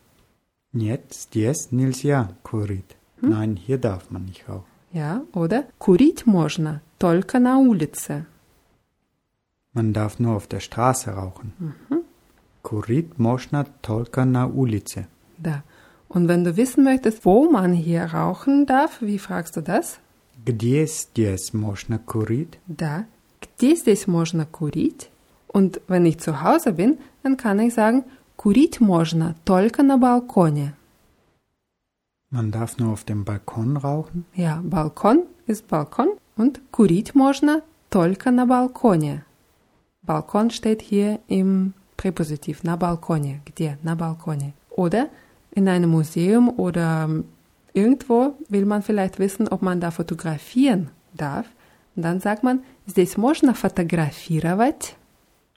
Нет, 0.74 1.14
здесь 1.14 1.72
нельзя 1.72 2.32
курить. 2.44 2.98
Nein, 3.22 3.56
hier 3.56 3.78
darf 3.78 4.10
man 4.10 4.26
nicht 4.26 4.48
rauchen. 4.50 4.66
Ja, 4.92 5.24
oder 5.34 5.66
курить 5.78 6.26
можно 6.26 6.82
только 6.98 7.40
на 7.40 7.60
улице. 7.60 8.26
Man 9.74 9.94
darf 9.94 10.18
nur 10.20 10.36
auf 10.36 10.48
der 10.48 10.60
Straße 10.60 11.12
rauchen. 11.12 11.54
Курить 12.64 13.20
можно 13.20 13.66
только 13.82 14.26
на 14.26 14.48
улице. 14.48 15.08
Da. 15.38 15.64
Und 16.08 16.28
wenn 16.28 16.44
du 16.44 16.58
wissen 16.58 16.84
möchtest, 16.84 17.26
wo 17.26 17.50
man 17.50 17.72
hier 17.74 18.04
rauchen 18.06 18.66
darf, 18.66 19.02
wie 19.02 19.20
fragst 19.20 19.56
du 19.58 19.62
das? 19.62 20.00
Где 20.46 20.88
здесь 20.88 21.54
можно 21.54 22.00
курить? 22.00 22.60
Da. 22.68 23.06
Где 23.42 23.76
здесь 23.76 24.08
можно 24.08 24.46
курить? 24.46 25.10
Und 25.48 25.82
wenn 25.88 26.06
ich 26.06 26.20
zu 26.20 26.42
Hause 26.42 26.74
bin, 26.74 26.98
dann 27.24 27.38
kann 27.38 27.60
ich 27.60 27.74
sagen, 27.74 28.04
курить 28.38 28.80
можно 28.80 29.36
только 29.46 29.84
на 29.84 29.98
балконе. 29.98 30.74
Man 32.32 32.52
darf 32.52 32.78
nur 32.78 32.94
auf 32.94 33.04
dem 33.04 33.26
Balkon 33.26 33.76
rauchen. 33.78 34.26
Ja, 34.36 34.62
Balkon 34.64 35.24
ist 35.48 35.68
Balkon 35.68 36.10
und 36.38 36.62
курить 36.72 37.16
можно 37.16 37.62
только 37.90 38.32
на 38.32 38.46
балконе. 38.46 39.26
Balkon 40.04 40.52
steht 40.52 40.82
hier 40.82 41.20
im 41.28 41.74
Präpositiv, 41.98 42.64
на 42.64 42.78
балконе. 42.78 43.42
Где? 43.46 43.78
На 43.84 43.96
балконе. 43.96 44.54
Oder 44.70 45.10
in 45.54 45.68
einem 45.68 45.90
Museum 45.90 46.50
oder 46.50 47.10
irgendwo 47.74 48.36
will 48.50 48.66
man 48.66 48.82
vielleicht 48.82 49.20
wissen, 49.20 49.48
ob 49.48 49.62
man 49.62 49.80
da 49.80 49.92
fotografieren 49.92 50.90
darf. 51.14 51.46
Und 51.96 52.04
dann 52.04 52.20
sagt 52.20 52.44
man, 52.44 52.62
здесь 52.88 53.18
можно 53.18 53.54
фотографировать. 53.54 54.96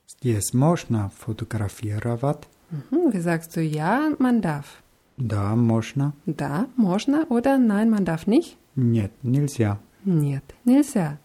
Здесь 0.07 0.53
можно 0.55 1.11
фотографировать. 1.11 2.49
Mhm, 2.71 3.13
wie 3.13 3.21
sagst 3.21 3.57
du, 3.57 3.61
ja, 3.61 4.11
man 4.19 4.41
darf. 4.41 4.83
Да, 5.19 5.55
можно. 5.55 6.15
Da, 6.27 6.67
можно 6.77 7.27
oder 7.29 7.59
nein, 7.59 7.91
man 7.91 8.05
darf 8.05 8.27
nicht? 8.27 8.57
Нет, 8.75 9.13
нельзя. 9.23 9.79
Нет, 10.05 10.43
nельзя. 10.65 11.19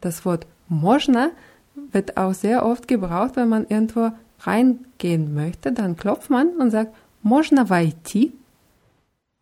Das 0.00 0.24
Wort 0.24 0.46
можно 0.68 1.32
wird 1.74 2.16
auch 2.16 2.34
sehr 2.34 2.64
oft 2.64 2.88
gebraucht, 2.88 3.36
wenn 3.36 3.48
man 3.48 3.66
irgendwo 3.66 4.10
reingehen 4.40 5.34
möchte. 5.34 5.72
Dann 5.72 5.96
klopft 5.96 6.30
man 6.30 6.48
und 6.58 6.70
sagt, 6.70 6.94
можно 7.22 7.64
войти. 7.64 8.32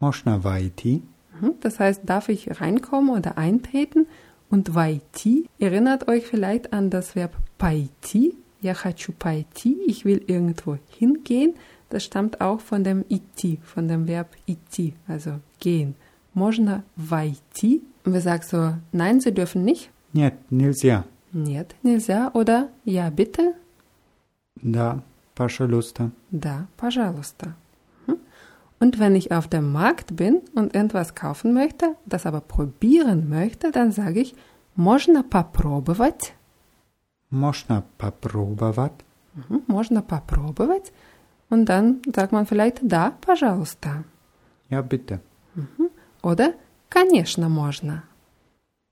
Можно 0.00 0.38
войти. 0.38 1.02
Mhm, 1.40 1.54
Das 1.60 1.78
heißt, 1.78 2.02
darf 2.04 2.28
ich 2.28 2.60
reinkommen 2.60 3.10
oder 3.10 3.38
eintreten? 3.38 4.06
Und 4.50 4.74
войти 4.74 5.46
erinnert 5.58 6.08
euch 6.08 6.26
vielleicht 6.26 6.72
an 6.72 6.90
das 6.90 7.14
Verb 7.14 7.32
пойти. 7.58 8.34
Я 8.60 8.74
хочу 8.74 9.12
пойти, 9.12 9.78
ich 9.86 10.04
will 10.04 10.22
irgendwo 10.26 10.76
hingehen. 10.98 11.54
Das 11.88 12.04
stammt 12.04 12.40
auch 12.40 12.60
von 12.60 12.84
dem 12.84 13.04
идти, 13.08 13.58
von 13.64 13.88
dem 13.88 14.06
Verb 14.06 14.28
идти, 14.46 14.94
also 15.08 15.40
gehen. 15.60 15.94
Можно 16.34 16.82
войти. 16.96 17.82
Und 18.04 18.12
wir 18.14 18.20
sagen 18.20 18.42
so, 18.42 18.74
nein, 18.92 19.20
Sie 19.20 19.32
dürfen 19.32 19.64
nicht. 19.64 19.90
Нет, 20.12 20.34
нельзя. 20.50 21.04
Нет, 21.32 21.74
nельзя. 21.82 22.30
Oder 22.34 22.68
ja, 22.84 23.08
bitte. 23.10 23.54
Да, 24.62 25.02
пожалуйста. 25.34 26.10
Da, 26.30 26.66
пожалуйста. 26.76 27.54
Hm? 28.84 28.86
Und 28.86 28.98
wenn 28.98 29.14
ich 29.14 29.30
auf 29.32 29.46
dem 29.46 29.72
Markt 29.72 30.16
bin 30.16 30.40
und 30.54 30.74
irgendwas 30.74 31.14
kaufen 31.14 31.52
möchte, 31.52 31.96
das 32.06 32.26
aber 32.26 32.40
probieren 32.40 33.28
möchte, 33.28 33.70
dann 33.70 33.92
sage 33.92 34.20
ich, 34.20 34.34
можно 34.74 35.22
попробовать. 35.22 36.34
Можно 37.30 37.84
попробовать. 37.98 39.04
Mhm, 39.34 39.62
Можно 39.66 40.02
попробовать. 40.02 40.92
Und 41.50 41.68
dann 41.68 42.00
sagt 42.14 42.32
man 42.32 42.46
vielleicht, 42.46 42.80
да, 42.82 43.12
пожалуйста. 43.20 44.04
Ja, 44.68 44.82
bitte. 44.82 45.20
Oder, 46.22 46.54
конечно, 46.88 47.48
можно. 47.48 48.02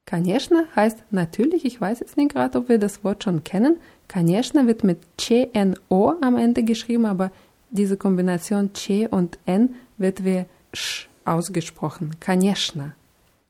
Конечно 0.04 0.64
heißt 0.75 1.04
natürlich, 1.10 1.64
ich 1.66 1.80
weiß 1.80 2.00
jetzt 2.00 2.16
nicht 2.16 2.32
gerade, 2.32 2.58
ob 2.58 2.68
wir 2.68 2.78
das 2.78 3.04
Wort 3.04 3.25
schon 3.25 3.44
kennen. 3.44 3.76
Конечно 4.08 4.66
wird 4.66 4.82
mit 4.82 5.00
C-N-O 5.18 6.14
am 6.22 6.37
Ende 6.37 6.62
geschrieben, 6.62 7.04
aber 7.04 7.30
diese 7.72 7.96
Kombination 7.96 8.75
C 8.75 9.06
und 9.08 9.38
N 9.46 9.75
wird 9.96 10.25
wie 10.25 10.46
Sch 10.72 11.08
ausgesprochen. 11.25 12.16
Конечно. 12.20 12.94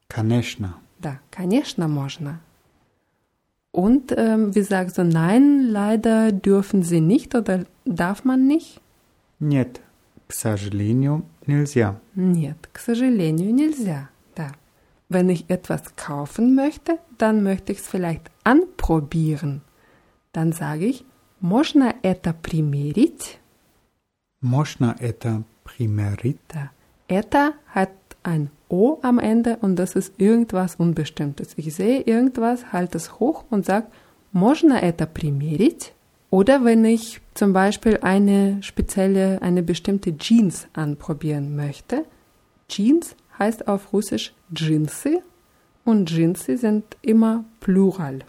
Конечно. 0.09 0.75
Да, 1.01 1.21
конечно, 1.31 1.87
можно. 1.89 2.41
Und 3.71 4.13
ähm, 4.17 4.55
wir 4.55 4.65
sagen 4.65 4.91
so, 4.91 5.05
nein, 5.05 5.69
leider 5.69 6.33
dürfen 6.33 6.83
sie 6.83 7.01
nicht 7.01 7.35
oder 7.35 7.65
darf 7.85 8.25
man 8.25 8.47
nicht? 8.47 8.81
Нет, 9.39 9.81
к 10.27 10.33
сожалению, 10.33 11.23
нельзя. 11.47 12.01
Нет, 12.15 12.69
к 12.73 12.79
сожалению, 12.81 13.55
нельзя. 13.55 14.09
Да. 14.35 14.53
Wenn 15.09 15.29
ich 15.29 15.49
etwas 15.49 15.95
kaufen 15.97 16.55
möchte, 16.55 16.99
dann 17.19 17.43
möchte 17.43 17.73
ich 17.73 17.79
es 17.79 17.87
vielleicht 17.87 18.31
anprobieren. 18.43 19.63
Dann 20.33 20.53
sage 20.53 20.87
ich, 20.87 21.05
можно 21.41 21.95
это 22.03 22.33
примерить? 22.33 23.39
Moschna 24.44 24.96
eta 25.00 25.44
primerita. 25.64 26.72
Eta 27.08 27.54
hat 27.68 27.92
ein 28.24 28.50
O 28.70 29.00
am 29.02 29.20
Ende 29.20 29.58
und 29.62 29.78
das 29.78 29.96
ist 29.96 30.14
irgendwas 30.18 30.76
Unbestimmtes. 30.76 31.54
Ich 31.58 31.74
sehe 31.74 32.02
irgendwas, 32.02 32.74
halte 32.74 32.98
es 32.98 33.20
hoch 33.20 33.46
und 33.50 33.66
sage, 33.66 33.88
Moschna 34.34 34.84
eta 34.84 35.06
primerit. 35.06 35.94
Oder 36.30 36.66
wenn 36.66 36.84
ich 36.84 37.22
zum 37.36 37.54
Beispiel 37.54 38.00
eine 38.02 38.62
spezielle, 38.64 39.42
eine 39.42 39.64
bestimmte 39.64 40.18
Jeans 40.18 40.68
anprobieren 40.74 41.56
möchte. 41.56 42.06
Jeans 42.68 43.16
heißt 43.38 43.68
auf 43.68 43.94
Russisch 43.94 44.34
Jeansy 44.54 45.22
und 45.86 46.10
Jeansy 46.10 46.58
sind 46.58 46.98
immer 47.02 47.46
Plural. 47.60 48.20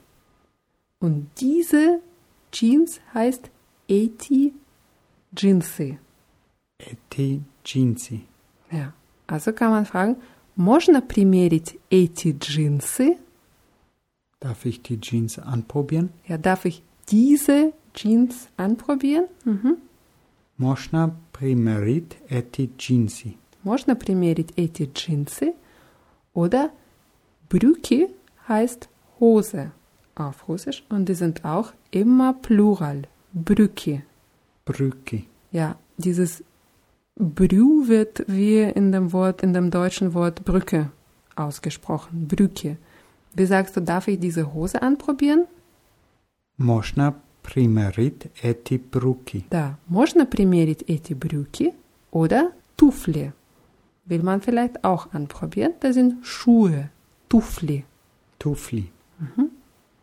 Und 1.01 1.31
diese 1.41 2.01
Jeans 2.53 3.01
heißt 3.15 3.51
Eti 3.89 4.53
Jeansy 5.37 5.99
Эти 6.84 7.42
джинсы. 7.64 8.22
Ja. 8.72 8.94
Also 9.28 9.54
kann 9.54 9.72
man 9.72 9.86
fragen, 9.86 10.18
можно 10.56 11.02
примерить 11.02 11.80
эти 11.90 12.32
джинсы? 12.38 13.18
Darf 14.40 14.66
ich 14.66 14.82
die 14.82 15.00
Jeans 15.00 15.38
anprobieren? 15.38 16.10
Ja, 16.26 16.38
darf 16.38 16.66
ich 16.66 16.82
diese 17.10 17.74
Jeans 17.94 18.48
anprobieren? 18.58 19.28
Mhm. 19.46 19.78
Можно 20.58 21.16
примерить 21.34 22.18
эти 22.30 22.70
джинсы? 22.78 23.36
Можно 23.64 23.96
примерить 23.96 24.54
эти 24.58 24.90
джинсы? 24.94 25.54
Oder 26.34 26.72
Brücke 27.50 28.10
heißt 28.48 28.90
Hose 29.20 29.72
auf 30.16 30.48
Russisch 30.48 30.84
und 30.90 31.08
die 31.08 31.16
sind 31.16 31.46
auch 31.46 31.74
immer 31.92 32.34
Plural. 32.34 33.04
Brücke. 33.34 34.04
Brücke. 34.66 35.24
Ja, 35.52 35.78
dieses 35.98 36.44
Brü 37.16 37.88
wird 37.88 38.24
wie 38.28 38.62
in 38.62 38.92
dem 38.92 39.12
Wort, 39.12 39.44
in 39.44 39.54
dem 39.54 39.72
deutschen 39.72 40.14
Wort 40.14 40.46
Brücke 40.46 40.92
ausgesprochen. 41.36 42.28
Brücke. 42.28 42.78
Wie 43.34 43.46
sagst 43.46 43.76
du, 43.76 43.82
darf 43.82 44.08
ich 44.08 44.20
diese 44.20 44.54
Hose 44.54 44.82
anprobieren? 44.82 45.46
Можно 46.58 47.16
примерить 47.44 48.30
эти 48.42 48.78
брюки? 48.78 49.46
Да, 49.50 49.78
можно 49.88 50.26
примерить 50.26 50.84
эти 50.88 51.14
брюки 51.14 51.74
oder 52.12 52.52
Туфли. 52.78 53.34
Will 54.06 54.24
man 54.24 54.42
vielleicht 54.42 54.84
auch 54.84 55.14
anprobieren? 55.14 55.74
Das 55.82 55.94
sind 55.96 56.26
Schuhe, 56.26 56.90
Туфли. 57.28 57.86
Туфли. 58.40 58.92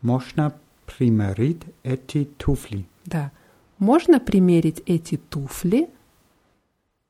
Можно 0.03 0.53
примерить 0.87 1.63
эти 1.83 2.29
туфли? 2.39 2.87
Да, 3.07 3.33
можно 3.79 4.21
примерить 4.21 4.83
эти 4.87 5.17
туфли. 5.17 5.89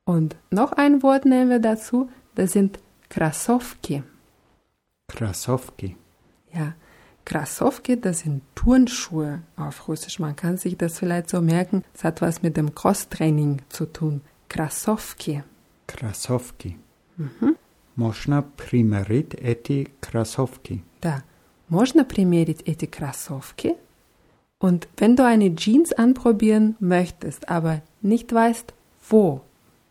Und 0.05 0.35
noch 0.51 0.71
ein 0.71 1.03
Wort 1.03 1.25
nehmen 1.25 1.49
wir 1.49 1.59
dazu, 1.59 2.09
das 2.35 2.53
sind 2.53 2.79
Krassowki. 3.09 4.03
Кроссовки. 5.07 5.95
Ja, 6.53 6.75
Krassowki, 7.25 7.99
das 7.99 8.19
sind 8.19 8.41
Turnschuhe 8.55 9.41
auf 9.57 9.87
Russisch. 9.87 10.19
Man 10.19 10.35
kann 10.35 10.57
sich 10.57 10.77
das 10.77 10.99
vielleicht 10.99 11.29
so 11.29 11.41
merken, 11.41 11.83
es 11.93 12.03
hat 12.03 12.21
was 12.21 12.41
mit 12.41 12.55
dem 12.55 12.73
Crosstraining 12.73 13.61
zu 13.69 13.85
tun. 13.85 14.21
Krassowki. 14.49 15.43
Кроссовки. 15.87 16.77
Можно 17.95 18.43
примерить 18.43 19.33
эти 19.33 19.89
кроссовки? 19.99 20.83
Da, 21.01 21.23
можно 21.67 22.05
примерить 22.05 22.61
эти 22.65 22.85
кроссовки? 22.85 23.75
Und 24.59 24.87
wenn 24.97 25.15
du 25.15 25.25
eine 25.25 25.55
Jeans 25.55 25.93
anprobieren 25.93 26.75
möchtest, 26.79 27.49
aber 27.49 27.81
nicht 28.01 28.33
weißt, 28.33 28.73
wo, 29.09 29.41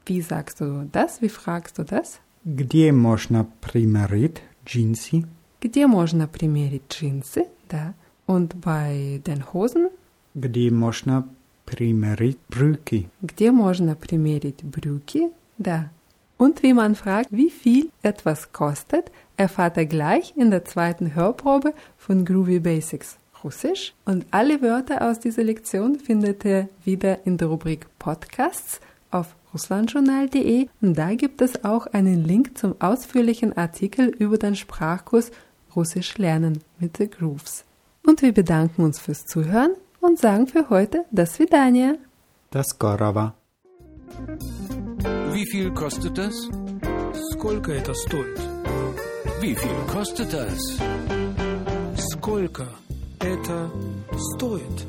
wie 0.06 0.20
sagst 0.20 0.60
du 0.60 0.88
das? 0.92 1.20
Wie 1.20 1.28
fragst 1.28 1.78
du 1.78 1.84
das? 1.84 2.20
Где 2.44 2.92
можно 2.92 3.46
примерить 3.60 4.42
джинсы? 4.64 5.24
Где 5.60 5.86
можно 5.86 6.28
примерить 6.28 6.88
джинсы? 6.88 7.46
Да. 7.68 7.94
Und 8.26 8.60
bei 8.60 9.20
den 9.26 9.52
Hosen? 9.52 9.90
Где 10.34 10.70
можно 10.70 11.28
примерить 11.64 12.38
брюки? 12.48 13.08
Где 13.20 13.50
можно 13.50 13.96
примерить 13.96 14.62
брюки? 14.62 15.30
Da. 15.58 15.90
Und 16.38 16.62
wie 16.62 16.74
man 16.74 16.94
fragt, 16.94 17.32
wie 17.32 17.50
viel 17.50 17.90
etwas 18.02 18.52
kostet, 18.52 19.10
erfahrt 19.36 19.76
ihr 19.76 19.86
gleich 19.86 20.34
in 20.36 20.50
der 20.50 20.64
zweiten 20.64 21.14
Hörprobe 21.14 21.72
von 21.96 22.24
Groovy 22.24 22.60
Basics 22.60 23.18
Russisch. 23.42 23.94
Und 24.04 24.26
alle 24.30 24.60
Wörter 24.60 25.08
aus 25.08 25.18
dieser 25.18 25.44
Lektion 25.44 25.98
findet 25.98 26.44
ihr 26.44 26.68
wieder 26.84 27.26
in 27.26 27.38
der 27.38 27.48
Rubrik 27.48 27.86
Podcasts 27.98 28.80
auf 29.10 29.36
russlandjournal.de 29.52 30.68
und 30.82 30.98
da 30.98 31.14
gibt 31.14 31.40
es 31.40 31.64
auch 31.64 31.86
einen 31.86 32.24
Link 32.24 32.58
zum 32.58 32.80
ausführlichen 32.80 33.56
Artikel 33.56 34.08
über 34.08 34.38
den 34.38 34.56
Sprachkurs 34.56 35.30
Russisch 35.74 36.18
lernen 36.18 36.62
mit 36.78 36.96
The 36.96 37.08
Grooves. 37.08 37.64
Und 38.04 38.22
wir 38.22 38.32
bedanken 38.32 38.82
uns 38.82 38.98
fürs 38.98 39.24
Zuhören 39.24 39.72
und 40.00 40.18
sagen 40.18 40.46
für 40.46 40.70
heute 40.70 41.04
das 41.10 41.38
Vidania. 41.38 41.96
До 42.50 42.62
скорого. 42.62 43.34
Wie 45.32 45.46
viel 45.46 45.70
kostet 45.72 46.16
das? 46.16 46.48
Сколько 47.32 47.72
это 47.72 47.94
стоит? 47.94 48.38
Wie 49.40 49.54
viel 49.54 49.76
kostet 49.92 50.32
das? 50.32 50.58
Сколько 52.12 52.66
это 53.20 53.70
стоит? 54.34 54.86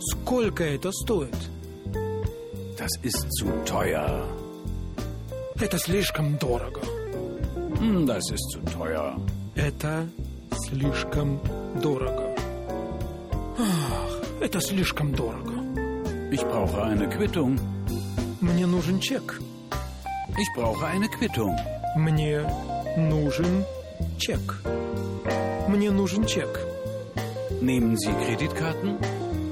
Сколько 0.00 0.64
это 0.64 0.90
стоит? 0.92 1.36
Das 2.79 2.95
ist 3.03 3.27
zu 3.33 3.45
teuer. 3.65 4.25
Это 5.59 5.77
слишком 5.77 6.37
дорого. 6.37 6.79
Das 8.07 8.31
ist 8.31 8.45
zu 8.53 8.59
teuer. 8.73 9.19
Это 9.53 10.07
слишком 10.65 11.41
дорого. 11.83 12.33
Ах, 13.57 14.21
это 14.39 14.61
слишком 14.61 15.13
дорого. 15.13 15.51
Ich 16.31 16.41
brauche 16.41 16.81
eine 16.81 17.09
Quittung. 17.09 17.59
Мне 18.39 18.65
нужен 18.65 19.01
чек. 19.01 19.41
Ich 20.37 20.47
brauche 20.55 20.87
eine 20.87 21.09
Quittung. 21.09 21.57
Мне 21.97 22.45
нужен 22.95 23.65
чек. 24.17 24.63
Мне 25.67 25.91
нужен 25.91 26.25
чек. 26.25 26.65
Nehmen 27.59 27.97
Sie 27.97 28.13
Kreditkarten? 28.23 28.97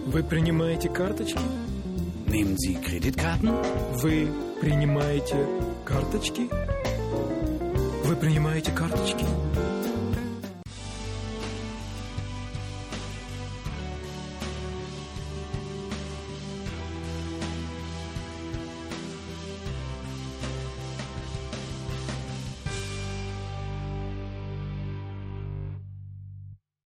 Вы 0.05 0.23
принимаете 0.23 0.87
карточки? 0.87 1.66
Nehmen 2.27 2.57
Sie 2.57 2.75
Kreditkarten? 2.75 3.49
Вы 4.01 4.27
принимаете 4.59 5.47
карточки? 5.85 6.49
Вы 8.03 8.15
принимаете 8.17 8.71
карточки? 8.71 9.25